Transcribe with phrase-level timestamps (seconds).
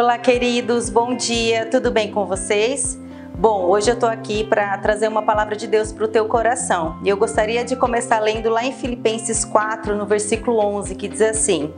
[0.00, 2.96] Olá, queridos, bom dia, tudo bem com vocês?
[3.36, 7.00] Bom, hoje eu estou aqui para trazer uma palavra de Deus para o teu coração.
[7.02, 11.20] E eu gostaria de começar lendo lá em Filipenses 4, no versículo 11, que diz
[11.20, 11.74] assim: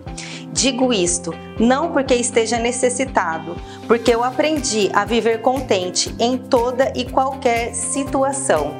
[0.53, 3.57] Digo isto, não porque esteja necessitado,
[3.89, 8.77] porque eu aprendi a viver contente em toda e qualquer situação.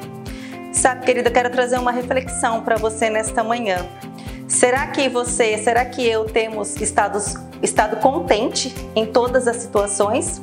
[0.71, 3.87] Sabe, querida, eu quero trazer uma reflexão para você nesta manhã.
[4.51, 10.43] Será que você, será que eu temos estados, estado contente em todas as situações?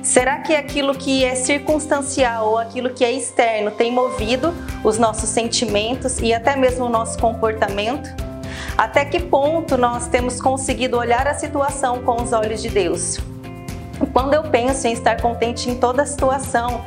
[0.00, 5.28] Será que aquilo que é circunstancial ou aquilo que é externo tem movido os nossos
[5.28, 8.08] sentimentos e até mesmo o nosso comportamento?
[8.78, 13.18] Até que ponto nós temos conseguido olhar a situação com os olhos de Deus?
[14.12, 16.84] Quando eu penso em estar contente em toda a situação,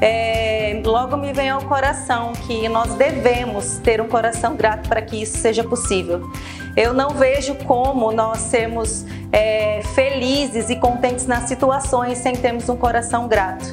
[0.00, 5.20] é, logo me vem ao coração que nós devemos ter um coração grato para que
[5.22, 6.30] isso seja possível.
[6.76, 12.76] Eu não vejo como nós sermos é, felizes e contentes nas situações sem termos um
[12.76, 13.66] coração grato.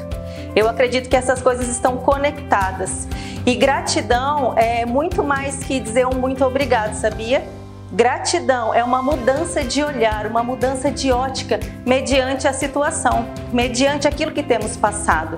[0.55, 3.07] Eu acredito que essas coisas estão conectadas.
[3.45, 7.43] E gratidão é muito mais que dizer um muito obrigado, sabia?
[7.91, 14.31] Gratidão é uma mudança de olhar, uma mudança de ótica mediante a situação, mediante aquilo
[14.31, 15.37] que temos passado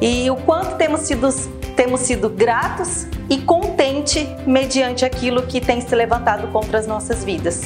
[0.00, 1.28] e o quanto temos sido,
[1.74, 7.62] temos sido gratos e contente mediante aquilo que tem se levantado contra as nossas vidas.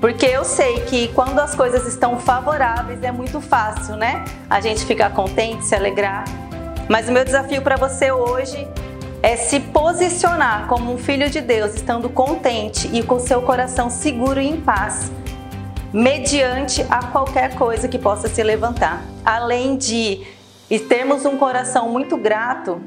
[0.00, 4.24] Porque eu sei que quando as coisas estão favoráveis é muito fácil, né?
[4.48, 6.24] A gente ficar contente, se alegrar.
[6.88, 8.66] Mas o meu desafio para você hoje
[9.22, 14.40] é se posicionar como um filho de Deus, estando contente e com seu coração seguro
[14.40, 15.12] e em paz,
[15.92, 19.02] mediante a qualquer coisa que possa se levantar.
[19.22, 20.26] Além de
[20.70, 22.80] e termos um coração muito grato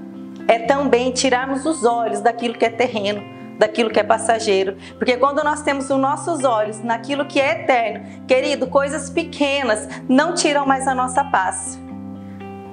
[0.47, 3.21] é também tirarmos os olhos daquilo que é terreno,
[3.59, 4.77] daquilo que é passageiro.
[4.97, 10.33] Porque quando nós temos os nossos olhos naquilo que é eterno, querido, coisas pequenas não
[10.33, 11.77] tiram mais a nossa paz.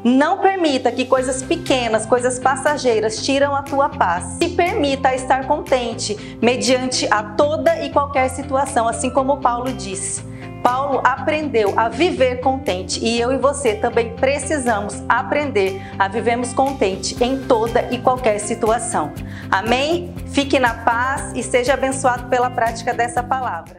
[0.03, 4.39] Não permita que coisas pequenas, coisas passageiras tiram a tua paz.
[4.39, 10.30] Se permita estar contente mediante a toda e qualquer situação, assim como Paulo disse.
[10.63, 17.23] Paulo aprendeu a viver contente e eu e você também precisamos aprender a vivermos contente
[17.23, 19.13] em toda e qualquer situação.
[19.51, 20.15] Amém?
[20.29, 23.79] Fique na paz e seja abençoado pela prática dessa palavra.